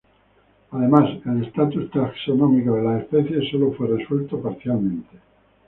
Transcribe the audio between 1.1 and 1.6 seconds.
el